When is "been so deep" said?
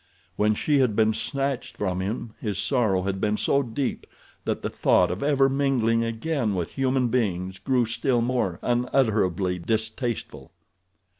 3.21-4.07